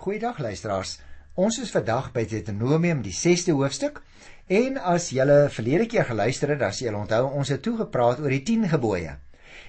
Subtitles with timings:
[0.00, 0.94] Goeiedag luisteraars.
[1.36, 3.98] Ons is vandag by Deuteronomium die 6de hoofstuk
[4.58, 8.22] en as julle verlede keer geluister het, dan sal julle onthou ons het toe gepraat
[8.22, 9.12] oor die 10 gebooie.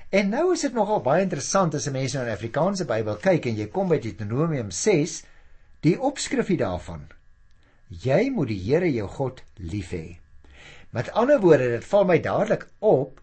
[0.08, 3.50] En nou is dit nogal baie interessant as 'n mens na die Afrikaanse Bybel kyk
[3.52, 5.18] en jy kom by Deuteronomium 6,
[5.84, 7.04] die opskrifie daarvan.
[7.90, 10.20] Jy moet die Here jou God lief hê.
[10.92, 13.20] Met ander woorde, dit val my dadelik op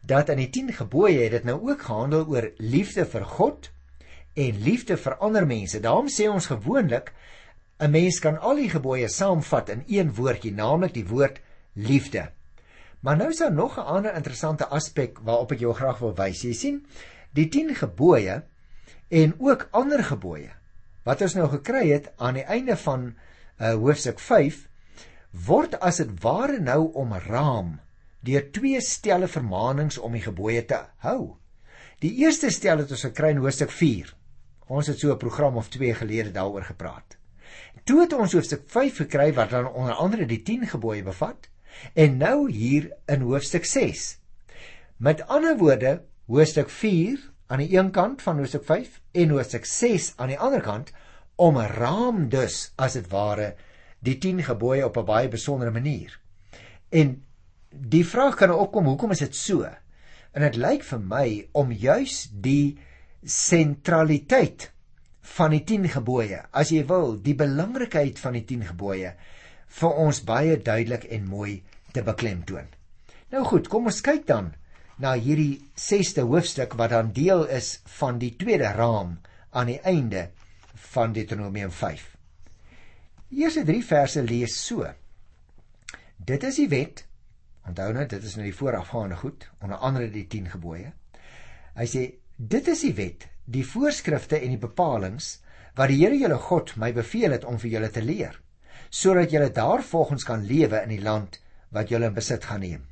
[0.00, 3.72] dat in die 10 gebooie het dit nou ook gehandel oor liefde vir God
[4.34, 5.80] en liefde vir ander mense.
[5.80, 7.12] Daarom sê ons gewoonlik
[7.78, 11.40] 'n mens kan al die gebooie saamvat in een woordjie, naamlik die woord
[11.74, 12.30] liefde.
[13.00, 16.42] Maar nou is daar nog 'n ander interessante aspek waarop ek jou graag wil wys.
[16.42, 16.86] Jy sien,
[17.30, 18.42] die 10 gebooie
[19.08, 20.50] en ook ander gebooie
[21.02, 23.14] wat ons nou gekry het aan die einde van
[23.58, 24.68] uh, hoofstuk 5
[25.46, 27.80] word as dit ware nou omraam
[28.20, 31.36] deur twee stelle vermaanings om die gebooie te hou.
[31.98, 33.70] Die eerste stel het ons gekry in hoofstuk
[34.72, 37.16] Ons het so 'n program of 2 gelede daaroor gepraat.
[37.84, 41.48] Toe het ons hoofstuk 5 gekry wat dan onder andere die 10 gebooie bevat
[41.94, 44.18] en nou hier in hoofstuk 6.
[44.96, 50.12] Met ander woorde, hoofstuk 4 aan die een kant van hoofstuk 5 en hoofstuk 6
[50.16, 50.92] aan die ander kant
[51.34, 53.54] om 'n raam dus as dit ware
[53.98, 56.20] die 10 gebooie op 'n baie besondere manier.
[56.88, 57.24] En
[57.68, 59.68] die vraag kan opkom, hoekom is dit so?
[60.32, 62.78] En dit lyk vir my om juis die
[63.22, 64.71] sentraliteit
[65.36, 69.14] van die 10 gebooie, as jy wil, die belangrikheid van die 10 gebooie
[69.72, 71.62] vir ons baie duidelik en mooi
[71.96, 72.68] te beklemtoon.
[73.32, 74.52] Nou goed, kom ons kyk dan
[75.00, 79.16] na hierdie 6ste hoofstuk wat dan deel is van die tweede raam
[79.56, 80.28] aan die einde
[80.92, 82.04] van Deuteronomium 5.
[83.32, 84.84] Die eerste 3 verse lees so:
[86.16, 87.06] Dit is die wet.
[87.68, 90.92] Onthou nou, dit is nou die voorafgaande goed, onder andere die 10 gebooie.
[91.78, 92.10] Hy sê
[92.42, 95.38] Dit is die wet, die voorskrifte en die bepalinge
[95.76, 98.36] wat die Here julle God my beveel het om vir julle te leer,
[98.90, 101.40] sodat julle daarvolgens kan lewe in die land
[101.72, 102.82] wat julle in besit gaan neem.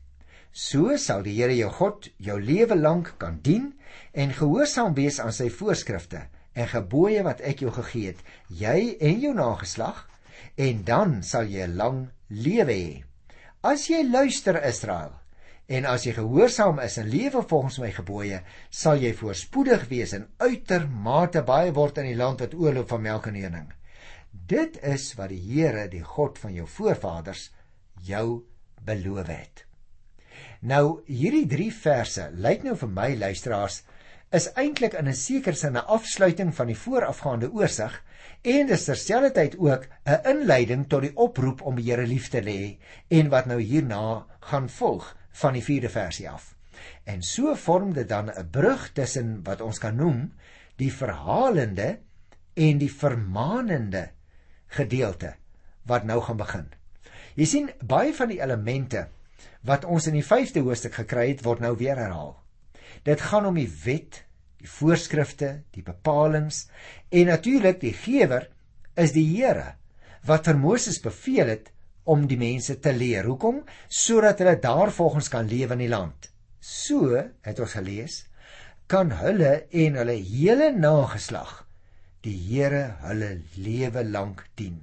[0.53, 3.75] So sal die Here jou God jou lewe lank kan dien
[4.13, 9.21] en gehoorsaam wees aan sy voorskrifte en gebooie wat ek jou gegee het, jy en
[9.23, 10.09] jou nageslag,
[10.57, 13.05] en dan sal jy 'n lang lewe hê.
[13.63, 15.20] As jy luister Israel,
[15.71, 18.41] En as jy gehoorsaam is en lewe volgens my gebooie,
[18.75, 23.29] sal jy voorspoedig wees en uitermate baie word in die land wat oorloop van melk
[23.31, 23.69] en honing.
[24.51, 27.51] Dit is wat die Here, die God van jou voorvaders,
[28.03, 28.43] jou
[28.83, 29.63] beloof het.
[30.61, 33.85] Nou hierdie 3 verse lyk nou vir my luisteraars
[34.35, 37.95] is eintlik in 'n sekere sin 'n afsluiting van die voorafgaande oorsig
[38.43, 42.79] en dis terselfdertyd ook 'n inleiding tot die oproep om die Here lief te hê
[43.09, 46.55] en wat nou hierna gaan volg van die 4de versie af.
[47.05, 50.33] En so vorm dit dan 'n brug tussen wat ons kan noem
[50.77, 51.99] die verhalende
[52.55, 54.11] en die vermaanende
[54.67, 55.35] gedeelte
[55.83, 56.69] wat nou gaan begin.
[57.35, 59.09] Jy sien baie van die elemente
[59.61, 62.37] wat ons in die 5de hoofstuk gekry het word nou weer herhaal.
[63.03, 64.25] Dit gaan om die wet,
[64.61, 66.67] die voorskrifte, die bepalinge
[67.09, 68.49] en natuurlik die gewer
[68.95, 69.75] is die Here
[70.27, 71.71] wat vir Moses beveel het
[72.05, 73.25] om die mense te leer.
[73.25, 73.63] Hoekom?
[73.89, 76.31] Sodat hulle daarvolgens kan lewe in die land.
[76.61, 78.25] So, het ons gelees,
[78.91, 81.61] kan hulle en hulle hele nageslag
[82.25, 84.83] die Here hulle lewe lank dien.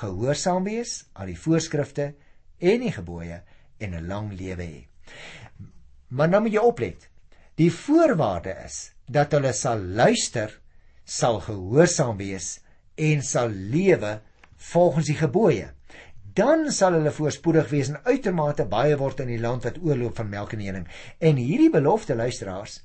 [0.00, 2.10] Gehoorsaam wees aan die voorskrifte
[2.60, 3.40] en die gebooie
[3.80, 4.86] en 'n lang lewe hê.
[6.08, 7.08] Maar nou moet jy oplet.
[7.56, 10.60] Die voorwaarde is dat hulle sal luister,
[11.04, 12.60] sal gehoorsaam wees
[12.96, 14.20] en sal lewe
[14.56, 15.72] volgens die gebooie
[16.34, 20.28] dan sal hulle voorspoedig wees en uitermate baie word in die land wat oorloop van
[20.28, 20.86] melk en honing.
[21.18, 22.80] En hierdie belofte luisteraars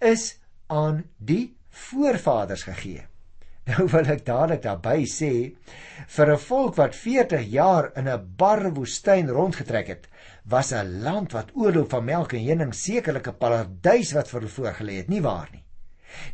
[0.00, 3.04] is aan die voorvaders gegee.
[3.64, 5.30] Nou wil ek dadelik daarby sê
[6.16, 10.04] vir 'n volk wat 40 jaar in 'n barre woestyn rondgetrek het,
[10.44, 14.56] was 'n land wat oorloop van melk en honing sekerlik 'n paradys wat vir hulle
[14.58, 15.63] voorgelê het, nie waar nie?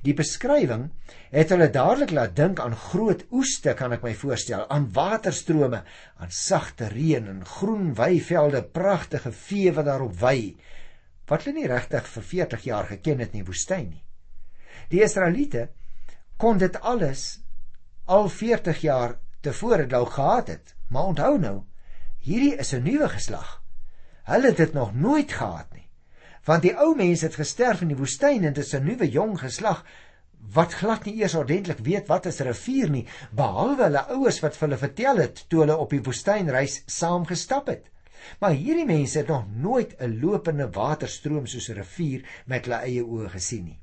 [0.05, 0.89] Die beskrywing
[1.31, 5.83] het hulle dadelik laat dink aan groot oeste, kan ek my voorstel, aan waterstrome,
[6.21, 10.57] aan sagte reën en groen weivelde, pragtige vee wat daarop wei,
[11.31, 14.04] wat hulle nie regtig vir 40 jaar geken het in die woestyn nie.
[14.91, 15.69] Die Israeliete
[16.41, 17.41] kon dit alles
[18.10, 21.59] al 40 jaar tevore dalk gehad het, maar onthou nou,
[22.25, 23.63] hierdie is 'n nuwe geslag.
[24.25, 25.79] Hulle het dit nog nooit gehad nie
[26.48, 29.39] want die ou mense het gesterf in die woestyn en dit is 'n nuwe jong
[29.39, 29.84] geslag
[30.54, 33.07] wat glad nie eers ordentlik weet wat is 'n rivier nie
[33.41, 37.66] behalwe hulle ouers wat vir hulle vertel het toe hulle op die woestynreis saam gestap
[37.66, 37.84] het.
[38.41, 43.04] Maar hierdie mense het nog nooit 'n lopende waterstroom soos 'n rivier met hulle eie
[43.04, 43.78] oë gesien nie.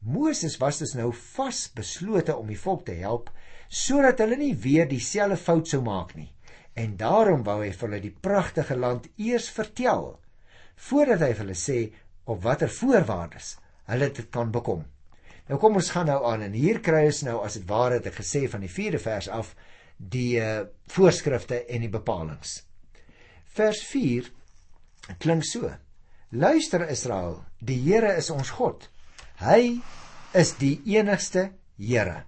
[0.00, 3.30] Moses was dus nou vasbeslote om die volk te help
[3.68, 6.32] sodat hulle nie weer dieselfde fout sou maak nie.
[6.74, 10.20] En daarom wou hy vir hulle die pragtige land eers vertel
[10.76, 11.78] voordat hy vir hulle sê
[12.26, 13.56] op watter voorwaardes
[13.90, 14.84] hulle dit kan bekom.
[15.46, 18.08] Nou kom ons gaan nou aan en hier kry ons nou as dit ware het
[18.10, 19.54] ek gesê van die 4de vers af
[19.96, 22.58] die uh, voorskrifte en die bepalinge.
[23.56, 24.28] Vers 4
[25.22, 25.70] klink so:
[26.30, 28.88] Luister Israel, die Here is ons God.
[29.40, 29.78] Hy
[30.34, 32.24] is die enigste Here.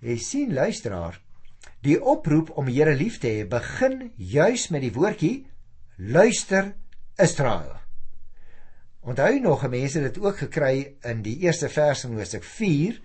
[0.00, 1.20] Jy sien luisteraar,
[1.84, 5.44] die oproep om Here lief te hê begin juis met die woordjie
[5.98, 6.72] luister
[7.16, 7.76] Israel.
[9.00, 13.00] Onthou nog, mense het dit ook gekry in die eerste vers van Hoofstuk 4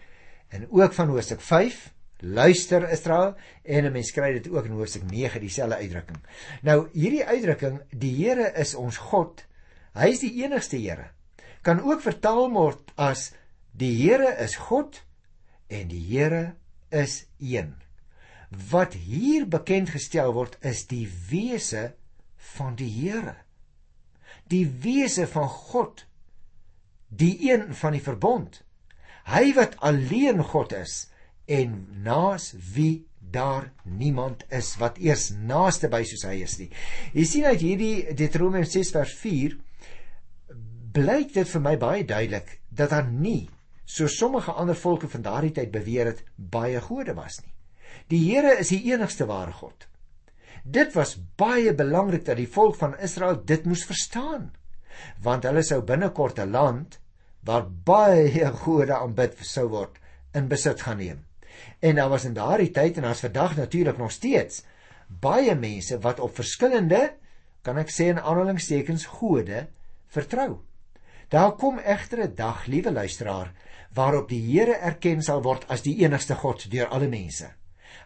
[0.50, 1.94] en ook van Hoofstuk 5.
[2.20, 6.18] Luister Israel en 'n mens kry dit ook in Hoofstuk 9 dieselfde uitdrukking.
[6.62, 9.46] Nou hierdie uitdrukking, die Here is ons God.
[9.94, 11.12] Hy is die enigste Here.
[11.62, 13.32] Kan ook vertaal word as
[13.72, 15.04] die Here is God
[15.68, 16.56] en die Here
[16.90, 17.76] is een.
[18.70, 21.94] Wat hier bekend gestel word is die wese
[22.36, 23.36] van die Here
[24.50, 26.06] die wese van God,
[27.10, 28.62] die een van die verbond.
[29.30, 31.06] Hy wat alleen God is
[31.50, 36.70] en naas wie daar niemand is wat eers naaste by soos hy is nie.
[37.14, 39.58] Jy sien uit hierdie Deuteronomium 6 vers 4
[40.94, 43.50] blyk dit vir my baie duidelik dat daar nie
[43.90, 47.54] so sommige ander volke van daardie tyd beweer het baie gode was nie.
[48.10, 49.89] Die Here is die enigste ware God.
[50.64, 54.52] Dit was baie belangrik dat die volk van Israel dit moes verstaan.
[55.24, 57.00] Want hulle sou binnekort 'n land
[57.44, 60.00] waar baie gode aanbid sou word
[60.34, 61.26] in besit gaan neem.
[61.80, 64.64] En daar was in daardie tyd en as vandag natuurlik nog steeds
[65.08, 67.14] baie mense wat op verskillende
[67.62, 69.68] kan ek sê in aanhalingstekens gode
[70.08, 70.60] vertrou.
[71.30, 73.54] Daar kom egter 'n dag, liewe luisteraar,
[73.94, 77.50] waarop die Here erken sal word as die enigste God deur alle mense.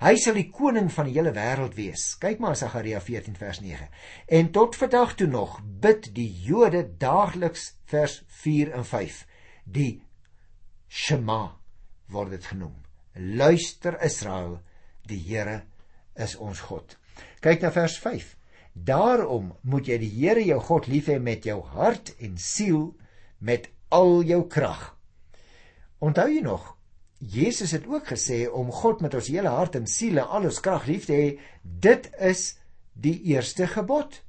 [0.03, 2.13] Hy sal die koning van die hele wêreld wees.
[2.21, 3.87] Kyk maar Sagaria 14 vers 9.
[4.27, 9.23] En tot vandag toe nog bid die Jode daagliks vers 4 en 5.
[9.63, 10.03] Die
[10.87, 11.55] Shema
[12.11, 12.75] word dit genoem.
[13.15, 14.59] Luister Israel,
[15.07, 15.63] die Here
[16.15, 16.97] is ons God.
[17.41, 18.35] Kyk na vers 5.
[18.73, 22.91] Daarom moet jy die Here jou God lief hê met jou hart en siel
[23.39, 24.93] met al jou krag.
[26.03, 26.72] Onthou jy nog
[27.31, 30.59] Jesus het ook gesê om God met ons hele hart en siel en al ons
[30.63, 31.27] krag lief te hê,
[31.63, 32.57] dit is
[32.93, 34.19] die eerste gebod.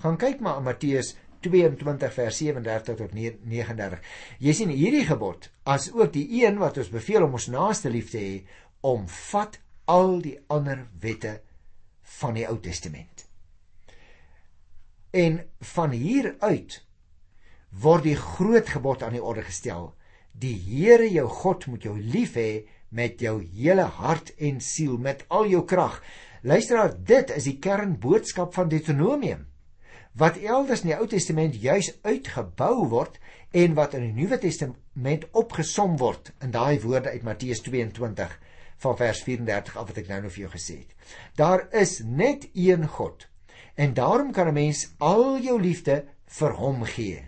[0.00, 1.14] Gaan kyk maar in Matteus
[1.44, 4.00] 22 vers 37 tot 39.
[4.42, 8.10] Jy sien hierdie gebod as ook die een wat ons beveel om ons naaste lief
[8.14, 8.34] te hê,
[8.80, 9.60] omvat
[9.90, 11.38] al die ander wette
[12.18, 13.26] van die Ou Testament.
[15.12, 15.42] En
[15.74, 16.80] van hier uit
[17.82, 19.92] word die groot gebod aan die orde gestel
[20.38, 22.64] Die Here jou God moet jou lief hê
[22.94, 25.98] met jou hele hart en siel, met al jou krag.
[26.42, 29.46] Luisteraar, dit is die kernboodskap van Deuteronomium
[30.18, 33.20] wat elders in die Ou Testament juis uitgebou word
[33.54, 38.32] en wat in die Nuwe Testament opgesom word in daai woorde uit Matteus 22
[38.82, 40.94] van vers 34 af wat ek nou nou vir jou gesê het.
[41.38, 43.28] Daar is net een God
[43.78, 47.27] en daarom kan 'n mens al jou liefde vir hom gee.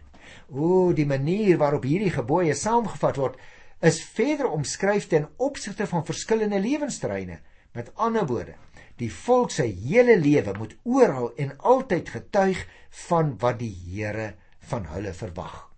[0.51, 3.39] O, die manier waarop hierdie gebooie saamgevat word,
[3.87, 7.39] is verder omskryf ten opsigte van verskillende lewensterreine.
[7.73, 8.57] Met ander woorde,
[8.99, 12.65] die volk se hele lewe moet oral en altyd getuig
[13.07, 14.33] van wat die Here
[14.73, 15.69] van hulle verwag.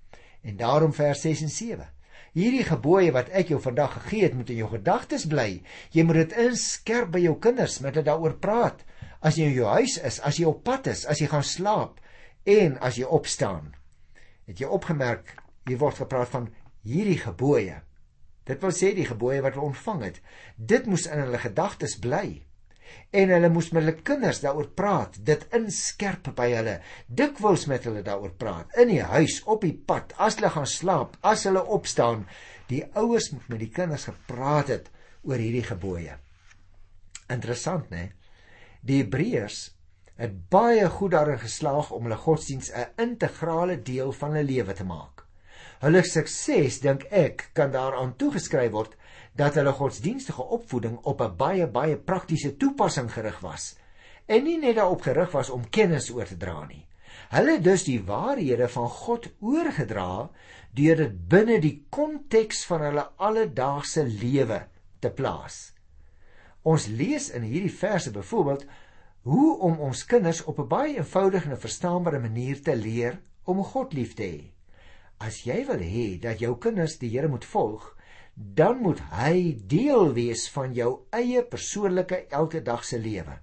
[0.43, 1.91] En daarom vers 6 en 7.
[2.33, 5.61] Hierdie gebooie wat ek jou vandag gegee het, moet in jou gedagtes bly.
[5.93, 8.81] Jy moet dit inskerp by jou kinders met hulle daaroor praat.
[9.21, 12.00] As jy in jou huis is, as jy op pad is, as jy gaan slaap
[12.49, 13.75] en as jy opstaan.
[14.53, 15.33] Het jy opgemerk
[15.65, 16.51] hier word gepraat van
[16.85, 17.79] hierdie gebooie.
[18.45, 20.19] Dit wil sê die gebooie wat hulle ontvang het.
[20.57, 22.43] Dit moes in hulle gedagtes bly.
[23.17, 26.75] En hulle moes met hulle kinders daaroor praat, dit inskerp by hulle.
[27.09, 31.17] Dikwels met hulle daaroor praat in die huis, op die pad, as hulle gaan slaap,
[31.25, 32.27] as hulle opstaan.
[32.69, 34.93] Die ouers moet met die kinders gepraat het
[35.25, 36.19] oor hierdie gebooie.
[37.33, 38.11] Interessant, né?
[38.85, 39.71] Die Hebreërs
[40.23, 44.85] het baie goed daarin geslaag om hulle godsdiens 'n integrale deel van hulle lewe te
[44.85, 45.25] maak.
[45.83, 48.97] Hulle sukses, dink ek, kan daaraan toegeskryf word
[49.35, 53.76] dat hulle godsdienstige opvoeding op 'n baie baie praktiese toepassing gerig was
[54.26, 56.87] en nie net daarop gerig was om kennis oor te dra nie.
[57.29, 60.31] Hulle het dus die waarhede van God oorgedra
[60.71, 64.67] deur dit binne die konteks van hulle alledaagse lewe
[65.00, 65.73] te plaas.
[66.62, 68.64] Ons lees in hierdie verse byvoorbeeld
[69.23, 73.93] hoe om ons kinders op 'n baie eenvoudige en verstaanbare manier te leer om God
[73.93, 74.50] lief te hê.
[75.23, 77.85] as jy wil hê dat jou kinders die Here moet volg,
[78.35, 83.38] dan moet hy deel wees van jou eie persoonlike elke dag se lewe.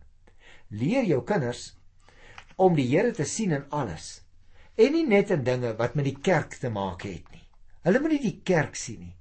[0.70, 1.78] Leer jou kinders
[2.58, 4.22] om die Here te sien in alles
[4.76, 7.46] en nie net in dinge wat met die kerk te maak het nie.
[7.84, 9.16] Hulle moet nie die kerk sien nie.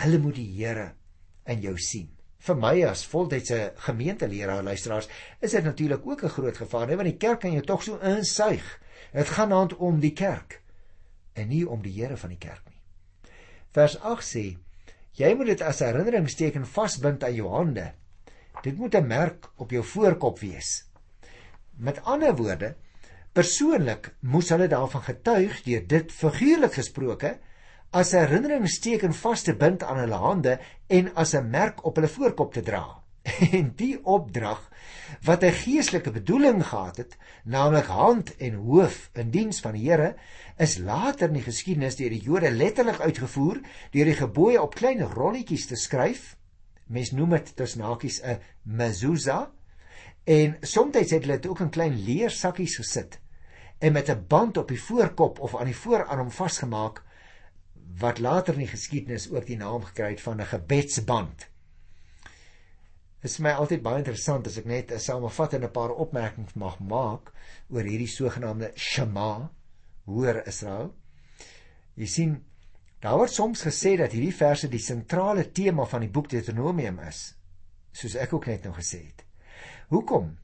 [0.00, 0.94] Hulle moet die Here
[1.44, 2.08] in jou sien.
[2.40, 5.08] Vir my as voltydse gemeenteleraar luisteraars,
[5.40, 7.98] is dit natuurlik ook 'n groot gevaar, nee, want die kerk kan jou tog so
[7.98, 8.80] insuig.
[9.12, 10.60] Dit gaan hand om die kerk
[11.32, 12.80] en nie om die Here van die kerk nie.
[13.72, 14.56] Vers 8 sê:
[15.12, 17.92] Jy moet dit as herinneringsteken vasbind aan jou hande.
[18.62, 20.84] Dit moet 'n merk op jou voorkop wees.
[21.76, 22.74] Met ander woorde,
[23.32, 27.38] persoonlik moes hulle daarvan getuig deur dit figuurlik gesproke
[27.90, 32.08] as 'n herinneringsteken vas te bind aan hulle hande en as 'n merk op hulle
[32.08, 33.02] voorkop te dra.
[33.52, 34.70] En die opdrag
[35.22, 40.14] wat 'n geestelike bedoeling gehad het, naamlik hand en hoof in diens van die Here,
[40.56, 45.02] is later in die geskiedenis deur die Jode letterlik uitgevoer deur die gebooie op klein
[45.02, 46.36] rolletjies te skryf.
[46.86, 49.48] Mens noem dit tussen hakies 'n mezuzah
[50.24, 53.20] en soms het hulle dit ook in klein leersakkies gesit
[53.78, 57.02] en met 'n band op die voorkop of aan die voorarm vasgemaak
[57.98, 61.48] wat later in die geskiedenis ook die naam gekry het van 'n gebedsband.
[63.20, 67.32] Dit is my altyd baie interessant as ek net 'n samevattende paar opmerkings mag maak
[67.68, 69.50] oor hierdie sogenaamde Shema,
[70.04, 70.94] hoor Israel.
[71.94, 72.44] Jy sien,
[73.00, 77.34] daar word soms gesê dat hierdie verse die sentrale tema van die boek Deuteronomium is,
[77.92, 79.24] soos ek ook net nou gesê het.
[79.88, 80.38] Hoekom?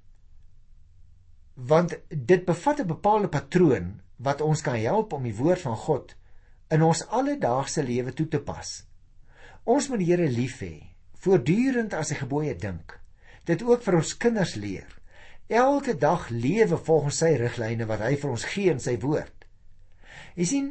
[1.55, 6.17] Want dit bevat 'n bepaalde patroon wat ons kan help om die woord van God
[6.71, 8.71] in ons alledaagse lewe toe te pas.
[9.65, 10.75] Ons moet die Here lief hê
[11.27, 12.99] voortdurend aan sy gebooie dink.
[13.47, 14.91] Dit ook vir ons kinders leer.
[15.47, 19.47] Elke dag lewe volgens sy riglyne wat hy vir ons gee in sy woord.
[20.39, 20.69] Jy sien,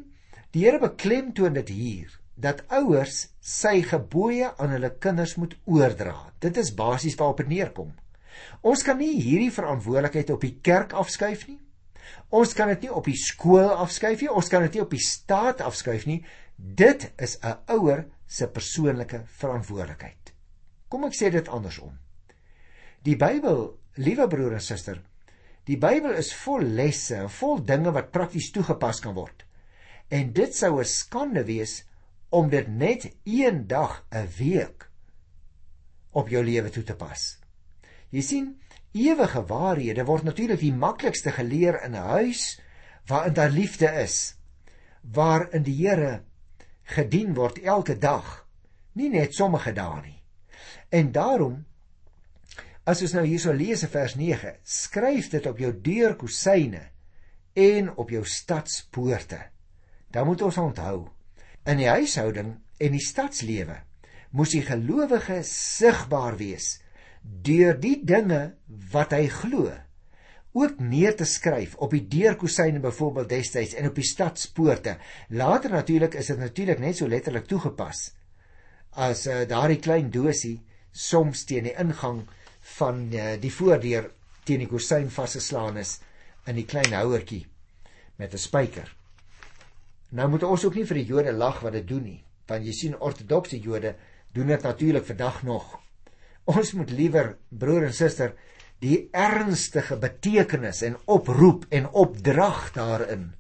[0.52, 6.16] die Here beklemtoon dit hier dat ouers sy gebooie aan hulle kinders moet oordra.
[6.44, 7.94] Dit is basies waarop dit neerkom.
[8.64, 11.60] Ons kan nie hierdie verantwoordelikheid op die kerk afskuif nie.
[12.30, 14.30] Ons kan dit nie op die skool afskuif nie.
[14.30, 16.24] Ons kan dit nie op die staat afskuif nie.
[16.56, 20.34] Dit is 'n ouer se persoonlike verantwoordelikheid.
[20.90, 21.98] Kom ek sê dit andersom.
[23.04, 25.02] Die Bybel, liewe broer en suster,
[25.66, 29.46] die Bybel is vol lesse en vol dinge wat prakties toegepas kan word.
[30.10, 31.84] En dit sou 'n skande wees
[32.30, 34.90] om dit net een dag 'n week
[36.12, 37.40] op jou lewe toe te pas.
[38.10, 38.62] Jy sien,
[38.96, 42.60] ewige waarhede word natuurlik die maklikste geleer in 'n huis
[43.08, 44.36] waarin daar liefde is,
[45.02, 46.24] waarin die Here
[46.84, 48.48] gedien word elke dag,
[48.94, 50.22] nie net sommige dae nie.
[50.90, 51.66] En daarom
[52.86, 56.84] as ons nou hierso lees in vers 9, skryf dit op jou deurkusyne
[57.54, 59.40] en op jou stadspoorte.
[60.14, 61.10] Dan moet ons onthou,
[61.66, 63.80] in die huishouding en die stadslewe
[64.36, 66.76] moes die gelowige sigbaar wees
[67.26, 68.56] deur die dinge
[68.92, 69.72] wat hy glo
[70.56, 74.96] ook neer te skryf op die deurkusyne byvoorbeeld destyds en op die stadspoorte.
[75.30, 78.06] Later natuurlik is dit natuurlik net so letterlik toegepas
[78.96, 80.62] as uh, daardie klein dosie
[80.96, 82.22] soms teen die ingang
[82.78, 84.08] van uh, die voordeur
[84.48, 85.98] teen die kusyn vasgeslaan is
[86.48, 87.44] in die klein houertjie
[88.16, 88.88] met 'n spyker.
[90.10, 92.72] Nou moet ons ook nie vir die Jode lag wat dit doen nie, want jy
[92.72, 93.96] sien ortodokse Jode
[94.32, 95.85] doen dit natuurlik vandag nog.
[96.46, 98.36] Ons moet liewer broer en suster
[98.84, 103.32] die ernstige betekenis en oproep en opdrag daarin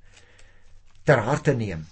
[1.05, 1.83] ter harte neem.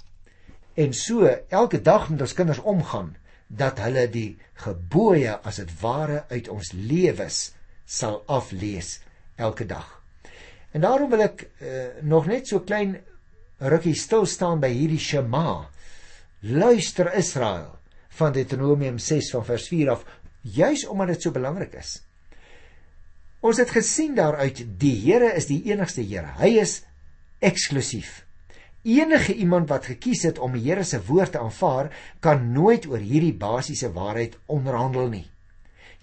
[0.73, 3.13] En so elke dag met ons kinders omgaan
[3.47, 7.43] dat hulle die gebooie as dit ware uit ons lewens
[7.85, 8.95] sal aflees
[9.37, 9.85] elke dag.
[10.73, 12.97] En daarom wil ek uh, nog net so klein
[13.61, 15.67] rukkie stil staan by hierdie Shema.
[16.41, 17.69] Luister Israel
[18.17, 20.01] van Deuteronomium 6 van vers 4 af,
[20.43, 22.01] juis omdat dit so belangrik is.
[23.43, 26.35] Ons het gesien daaruit die Here is die enigste Here.
[26.39, 26.81] Hy is
[27.43, 28.21] eksklusief.
[28.83, 33.03] Enige iemand wat gekies het om die Here se woord te aanvaar, kan nooit oor
[33.03, 35.25] hierdie basiese waarheid onderhandel nie.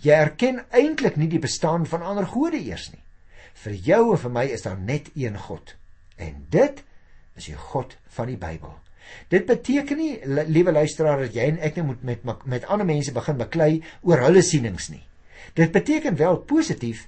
[0.00, 3.02] Jy erken eintlik nie die bestaan van ander gode eers nie.
[3.64, 5.74] Vir jou en vir my is daar net een God.
[6.16, 6.84] En dit
[7.36, 8.72] is die God van die Bybel.
[9.28, 13.12] Dit beteken nie liewe luisteraar dat jy en ek nou moet met met ander mense
[13.12, 15.02] begin beklei oor hulle sienings nie.
[15.54, 17.06] Dit beteken wel positief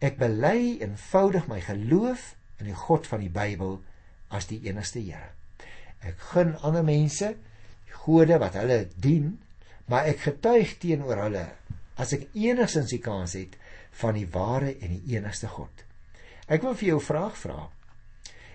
[0.00, 3.78] ek bely eenvoudig my geloof in die God van die Bybel
[4.30, 5.32] as die enigste Here.
[6.00, 7.34] Ek gun ander mense
[8.00, 9.34] gode wat hulle dien,
[9.90, 11.46] maar ek getuig teenoor hulle
[12.00, 13.58] as ek enigsins die kans het
[14.00, 15.84] van die ware en die enigste God.
[16.48, 17.68] Ek wil vir jou 'n vraag vra.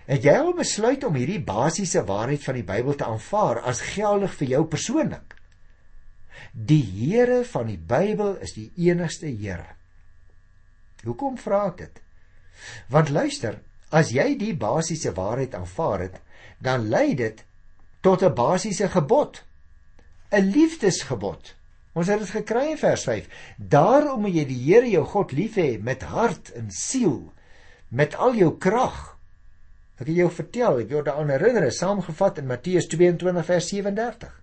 [0.06, 4.36] Het jy al besluit om hierdie basiese waarheid van die Bybel te aanvaar as geldig
[4.38, 5.34] vir jou persoonlik?
[6.54, 9.74] Die Here van die Bybel is die enigste Here.
[11.06, 12.00] Hoekom vra ek dit?
[12.94, 13.60] Want luister,
[13.90, 16.22] as jy die basiese waarheid aanvaar het,
[16.62, 17.44] dan lei dit
[18.02, 19.44] tot 'n basiese gebod,
[20.32, 21.56] 'n liefdesgebod.
[21.94, 23.28] Ons het dit gekry in vers 5.
[23.58, 27.34] Daarom moet jy die Here jou God lief hê met hart en siel,
[27.90, 29.15] met al jou krag.
[29.96, 34.34] Ek het jou vertel, ek word daaraan herinner, saamgevat in Matteus 22 vers 37.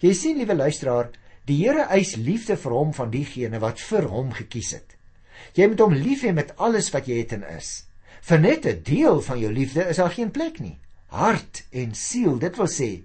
[0.00, 1.10] Jy sien, liewe luisteraar,
[1.44, 4.96] die Here eis liefde vir hom van diegene wat vir hom gekies het.
[5.54, 7.84] Jy moet hom lief hê met alles wat jy het en is.
[8.24, 10.78] Vir net 'n deel van jou liefde is daar geen plek nie.
[11.08, 13.04] Hart en siel, dit wil sê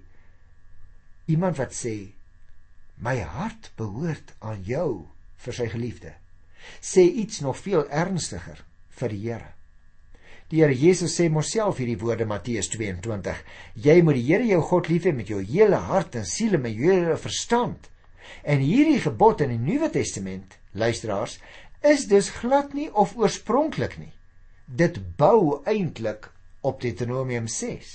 [1.26, 2.10] iemand wat sê
[2.96, 6.12] my hart behoort aan jou vir sy geliefde.
[6.80, 9.52] Sê iets nog veel ernstiger vir die Here.
[10.50, 13.36] Die Here Jesus sê mos self hierdie woorde Matteus 22:
[13.84, 16.64] Jy moet die Here jou God lief hê met jou hele hart en siel en
[16.64, 17.86] met jou hele verstand.
[18.42, 21.38] En hierdie gebod in die Nuwe Testament, luisteraars,
[21.86, 24.10] is dus glad nie of oorspronklik nie.
[24.66, 26.32] Dit bou eintlik
[26.66, 27.94] op Deuteronomium 6.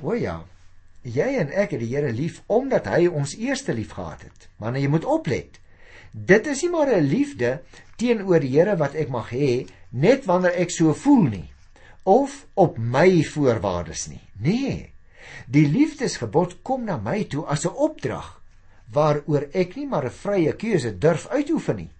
[0.00, 0.38] O ja,
[1.04, 4.48] jy en ek het die Here lief omdat hy ons eerste lief gehad het.
[4.56, 5.60] Maar nou jy moet oplet.
[6.14, 7.62] Dit is nie maar 'n liefde
[7.96, 11.50] teenoor Here wat ek mag hê net wanneer ek so voel nie
[12.04, 14.20] of op my voorwaardes nie.
[14.38, 14.92] Nee.
[15.48, 18.40] Die liefdesgebod kom na my toe as 'n opdrag
[18.92, 21.90] waaroor ek nie maar 'n vrye keuse durf uitoefen nie.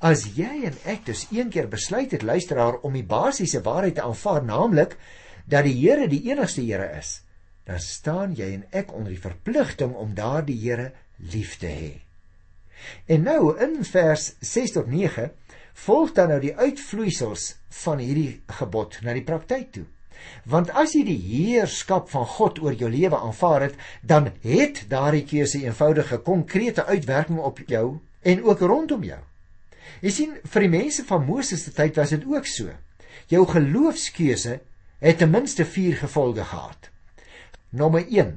[0.00, 4.02] As jy en ek dus een keer besluit het luisteraar om die basiese waarheid te
[4.02, 4.96] aanvaar, naamlik
[5.44, 7.22] dat die Here die enigste Here is,
[7.64, 12.00] dan staan jy en ek onder die verpligting om daardie Here lief te hê.
[13.06, 15.30] En nou in vers 6 tot 9
[15.86, 17.54] volg dan nou die uitvloeisels
[17.84, 19.84] van hierdie gebod na die praktyk toe.
[20.48, 25.24] Want as jy die heerskap van God oor jou lewe aanvaar het, dan het daardie
[25.28, 29.20] keuse eenvoudige konkrete uitwerking op jou en ook rondom jou.
[30.00, 32.72] Jy sien, vir die mense van Moses se tyd was dit ook so.
[33.28, 34.58] Jou geloofskeuse
[35.04, 36.90] het ten minste 4 gevolge gehad.
[37.70, 38.36] Nommer 1: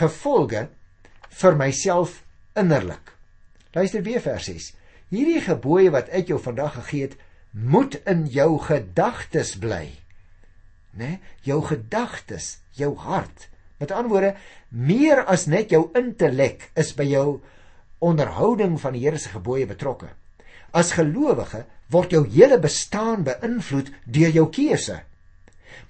[0.00, 0.68] Gevolge
[1.42, 2.22] vir myself
[2.56, 3.16] innerlik.
[3.72, 4.72] Luister weer vers 6.
[5.10, 7.16] Hierdie gebooie wat ek jou vandag gegee het,
[7.50, 9.86] moet in jou gedagtes bly.
[10.90, 11.06] Né?
[11.06, 11.18] Nee?
[11.46, 13.48] Jou gedagtes, jou hart.
[13.80, 14.32] Met ander woorde,
[14.68, 17.40] meer as net jou intellek is by jou
[18.04, 20.10] onderhouding van die Here se gebooie betrokke.
[20.76, 25.00] As gelowige word jou hele bestaan beïnvloed deur jou keuse.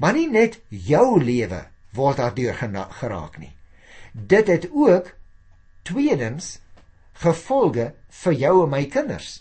[0.00, 1.64] Maar nie net jou lewe
[1.96, 2.56] word daardeur
[3.00, 3.52] geraak nie.
[4.12, 5.12] Dit het ook
[5.84, 6.58] tweedens
[7.20, 9.40] gevolge vir jou en my kinders.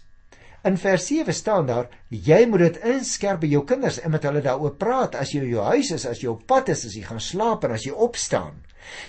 [0.67, 4.41] In vers 7 staan daar: Jy moet dit inskerp by jou kinders en met hulle
[4.43, 7.05] daaroor praat as jy in jou huis is, as jy op pad is, as jy
[7.07, 8.59] gaan slaap en as jy opstaan.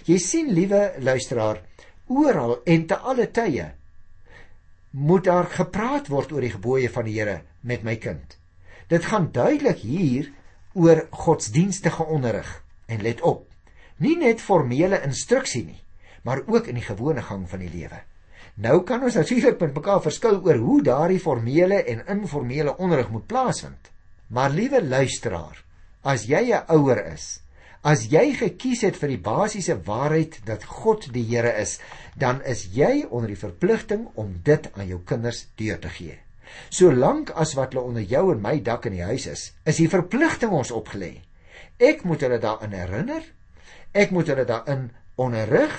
[0.06, 1.62] Jy sien, liewe luisteraar,
[2.06, 3.70] oral en te alle tye
[4.90, 8.36] moet daar gepraat word oor die gebooie van die Here met my kind.
[8.90, 10.32] Dit gaan duidelik hier
[10.74, 12.50] oor godsdienstige onderrig
[12.90, 13.46] en let op.
[14.02, 15.78] Nie net formele instruksie nie,
[16.26, 18.02] maar ook in die gewone gang van die lewe.
[18.54, 23.26] Nou kan ons natuurlik met mekaar verskil oor hoe daardie formele en informele onderrig moet
[23.26, 23.90] plaasvind.
[24.26, 25.64] Maar liewe luisteraar,
[26.02, 27.40] as jy 'n ouer is,
[27.80, 31.78] As jy gekies het vir die basiese waarheid dat God die Here is,
[32.12, 36.18] dan is jy onder die verpligting om dit aan jou kinders deur te gee.
[36.68, 39.88] Solank as wat hulle onder jou en my dak in die huis is, is die
[39.88, 41.22] verpligting ons opgelê.
[41.80, 43.24] Ek moet hulle daarin herinner,
[43.96, 45.78] ek moet hulle daarin onderrig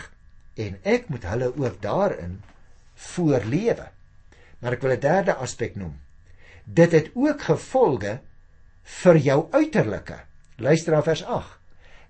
[0.57, 2.39] en ek moet hulle ook daarin
[3.11, 3.87] voorlewe.
[4.59, 5.99] Maar ek wil 'n derde aspek noem.
[6.65, 8.19] Dit het ook gevolge
[8.83, 10.19] vir jou uiterlike.
[10.57, 11.57] Luister na vers 8.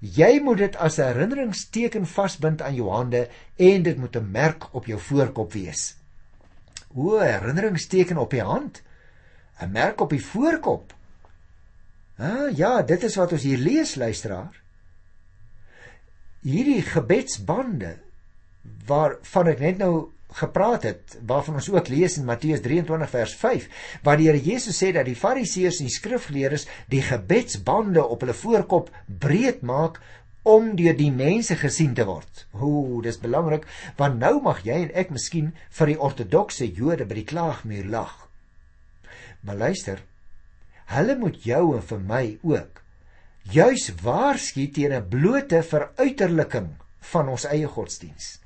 [0.01, 4.73] Jy moet dit as 'n herinneringsteken vasbind aan jou hande en dit moet 'n merk
[4.73, 5.95] op jou voorkop wees.
[6.95, 8.82] O, herinneringsteken op die hand.
[9.62, 10.93] 'n Merk op die voorkop.
[12.17, 14.62] Ah, ja, dit is wat ons hier lees, luisteraar.
[16.41, 17.97] Hierdie gebedsbande
[18.86, 23.67] waarvan ek net nou gepraat het waarvan ons ook lees in Matteus 23 vers 5
[24.04, 28.36] waar die Here Jesus sê dat die Fariseërs en die skrifgeleerdes die gebedsbande op hulle
[28.38, 30.00] voorkop breed maak
[30.48, 32.46] om deur die mense gesien te word.
[32.58, 33.67] Ooh, dis belangrik
[34.00, 38.15] want nou mag jy en ek miskien vir die ortodokse Jode by die klaagmuur lag.
[39.41, 40.02] Maar luister,
[40.96, 42.82] hulle moet jou en vir my ook
[43.52, 46.70] juis waarsku teen 'n blote veruiterliking
[47.13, 48.40] van ons eie godsdiens.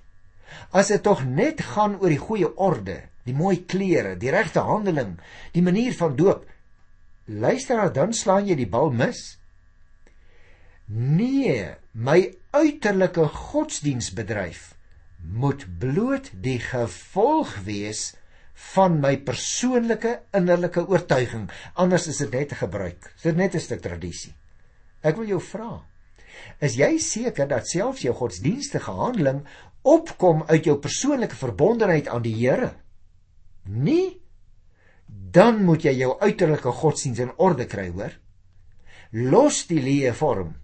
[0.72, 5.16] As dit tog net gaan oor die goeie orde, die mooi klere, die regte handeling,
[5.54, 6.46] die manier van doop,
[7.26, 9.38] luister dan slaan jy die bal mis.
[10.88, 12.20] Nee, my
[12.54, 14.76] uiterlike godsdiensbedryf
[15.26, 18.12] moet bloot die gevolg wees
[18.76, 21.50] van my persoonlike innerlike oortuiging.
[21.74, 23.02] Anders is dit net 'n gebruik.
[23.24, 24.34] Dit is net 'n stuk tradisie.
[25.02, 25.84] Ek wil jou vra.
[26.60, 29.46] Is jy seker dat selfs jou godsdienstige handeling
[29.86, 32.74] opkom uit jou persoonlike verbondenheid aan die Here?
[33.64, 34.22] Nee.
[35.08, 38.14] Dan moet jy jou uiterlike godsdiens in orde kry, hoor.
[39.12, 40.56] Los die leë vorm.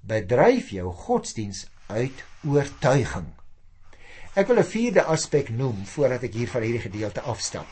[0.00, 3.28] Bedryf jou godsdiens uit oortuiging.
[4.34, 7.66] Ek wil 'n vierde aspek noem voordat ek hier van hierdie gedeelte afstap.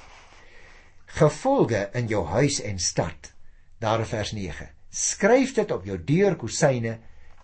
[1.07, 3.33] Gevolge in jou huis en stad.
[3.79, 4.69] Daar vers 9.
[4.91, 6.99] Skryf dit op jou deurkosyne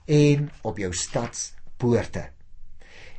[0.05, 2.36] en op jou stadspoorte.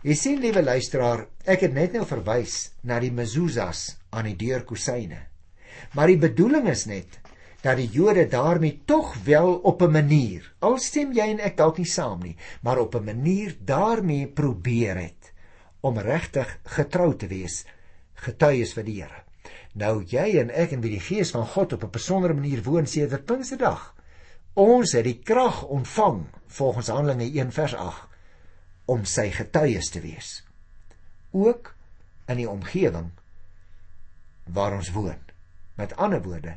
[0.06, 5.24] Jy sien liewe luisteraar, ek het net nou verwys na die mezuzahs aan die deurkosyne.
[5.98, 7.18] Maar die bedoeling is net
[7.64, 11.78] dat die Jode daarmee tog wel op 'n manier, al stem jy en ek dalk
[11.78, 15.34] nie saam nie, maar op 'n manier daarmee probeer het
[15.82, 17.66] om regtig getrou te wees,
[18.14, 19.24] getuies vir die Here.
[19.74, 22.86] Nou jy en ek en wie die Gees van God op 'n besondere manier woon
[22.86, 23.96] sedert Pinksterdag.
[24.54, 28.17] Ons het die krag ontvang volgens Handelinge 1 vers 8
[28.88, 30.30] om sy getuies te wees.
[31.36, 31.74] Ook
[32.32, 33.12] in die omgewing
[34.52, 35.20] waar ons woon.
[35.78, 36.56] Met ander woorde,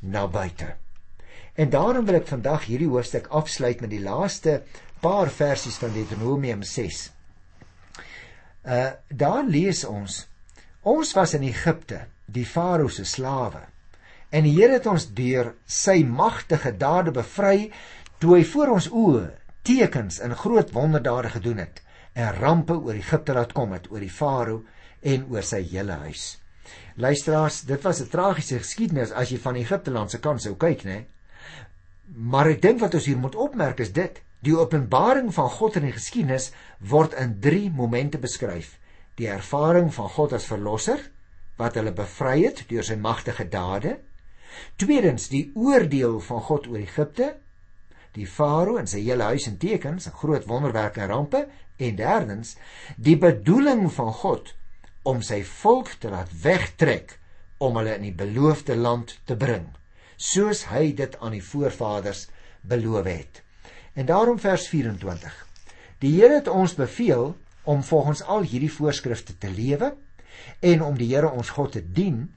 [0.00, 0.74] na buite.
[1.54, 4.62] En daarom wil ek vandag hierdie hoofstuk afsluit met die laaste
[5.02, 7.02] paar versies van Deuteronomium 6.
[8.64, 10.24] Uh daar lees ons
[10.80, 13.66] ons was in Egipte, die Farao se slawe.
[14.30, 17.72] En die Here het ons deur sy magtige dade bevry
[18.20, 19.26] toe hy voor ons oë
[19.62, 24.10] tekens en groot wonderdade gedoen het en rampe oor Egipte laat kom het oor die
[24.10, 24.62] Farao
[25.00, 26.38] en oor sy hele huis.
[27.00, 30.84] Luisteraars, dit was 'n tragiese geskiedenis as jy van Egipte land se kant sou kyk,
[30.84, 31.04] né?
[32.14, 35.82] Maar ek dink wat ons hier moet opmerk is dit: Die openbaring van God in
[35.82, 38.78] die geskiedenis word in 3 momente beskryf.
[39.14, 41.00] Die ervaring van God as verlosser
[41.56, 43.98] wat hulle bevry het deur sy magtige dade.
[44.76, 47.34] Tweedens die oordeel van God oor Egipte,
[48.16, 51.44] die farao en sy hele huis en tekens, en groot wonderwerke en rampe
[51.80, 52.56] en derdens
[52.96, 54.54] die bedoeling van God
[55.08, 57.16] om sy volk te laat wegtrek
[57.60, 59.68] om hulle in die beloofde land te bring,
[60.16, 62.26] soos hy dit aan die voorvaders
[62.60, 63.40] beloof het.
[63.94, 65.32] En daarom vers 24.
[66.00, 67.34] Die Here het ons beveel
[67.68, 69.94] om volgens al hierdie voorskrifte te lewe
[70.64, 72.28] en om die Here ons God te dien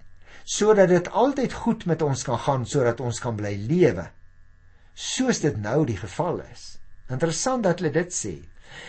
[0.44, 4.10] sodat dit altyd goed met ons kan gaan sodat ons kan bly lewe
[4.94, 6.78] soos dit nou die geval is.
[7.10, 8.36] Interessant dat hulle dit sê.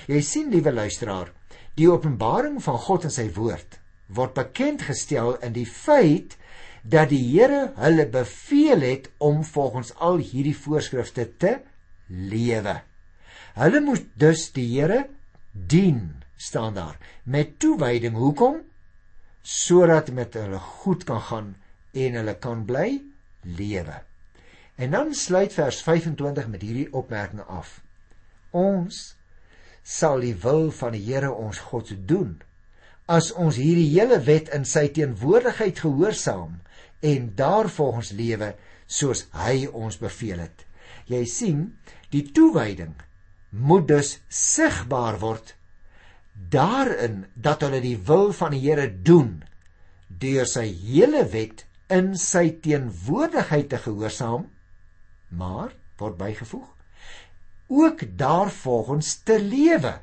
[0.08, 1.32] Jy sien liewe luisteraar,
[1.76, 6.36] die openbaring van God en sy woord word bekend gestel in die feit
[6.84, 11.54] dat die Here hulle beveel het om volgens al hierdie voorskrifte te
[12.08, 12.80] lewe.
[13.56, 15.06] Hulle moet dus die Here
[15.52, 18.16] dien, staan daar, met toewyding.
[18.18, 18.60] Hoekom?
[19.42, 21.54] Sodat met hulle goed kan gaan
[21.92, 23.00] en hulle kan bly
[23.42, 24.02] lewe.
[24.74, 27.80] En dan sluit vers 25 met hierdie opmerking af.
[28.50, 29.14] Ons
[29.82, 32.40] sal die wil van die Here ons God doen
[33.04, 36.60] as ons hierdie hele wet in sy teenwoordigheid gehoorsaam
[37.04, 38.54] en daarvolgens lewe
[38.86, 40.64] soos hy ons beveel het.
[41.12, 41.60] Jy sien,
[42.08, 42.94] die toewyding
[43.50, 45.52] moet dus sigbaar word
[46.50, 49.44] daarin dat hulle die wil van die Here doen
[50.08, 54.48] deur sy hele wet in sy teenwoordigheid te gehoorsaam
[55.36, 56.70] maar word bygevoeg
[57.66, 59.94] ook daarvolgens te lewe.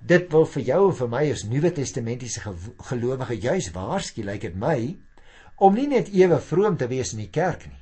[0.00, 2.40] Dit wil vir jou en vir my as nuwe testamentiese
[2.88, 4.96] gelowige juis waarsku lyk dit my
[5.56, 7.80] om nie net ewe vroom te wees in die kerk nie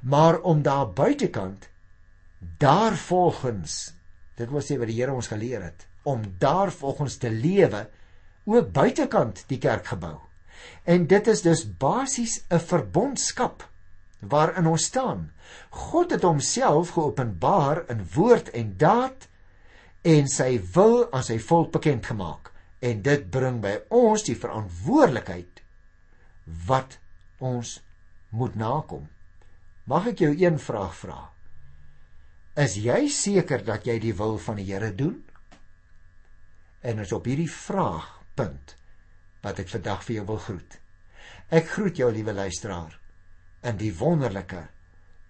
[0.00, 1.68] maar om daar buitekant
[2.58, 3.92] daarvolgens
[4.34, 7.88] dit wil sê wat die Here ons geleer het om daarvolgens te lewe
[8.44, 10.16] ook buitekant die kerkgebou.
[10.84, 13.69] En dit is dus basies 'n verbondskap
[14.20, 15.28] waarin ons staan
[15.70, 19.28] God het homself geopenbaar in woord en daad
[20.02, 25.64] en sy wil aan sy volk bekend gemaak en dit bring by ons die verantwoordelikheid
[26.66, 26.98] wat
[27.38, 27.78] ons
[28.30, 29.08] moet nakom
[29.90, 31.18] Mag ek jou een vraag vra?
[32.62, 35.16] Is jy seker dat jy die wil van die Here doen?
[36.86, 38.76] En is op hierdie vraagpunt
[39.42, 40.76] wat ek vandag vir jou wil groet.
[41.50, 42.99] Ek groet jou liewe luisteraar
[43.62, 44.66] in die wonderlike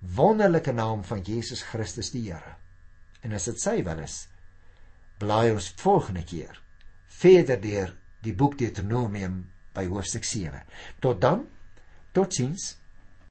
[0.01, 2.57] wonderlike naam van Jesus Christus die Here.
[3.21, 4.25] En as dit sy wil is,
[5.21, 6.57] blaai ons volgende keer
[7.21, 7.93] verder deur
[8.25, 9.43] die boek Deuteronomium
[9.77, 10.63] by hoofstuk 7.
[11.05, 11.45] Tot dan,
[12.17, 12.77] totsiens.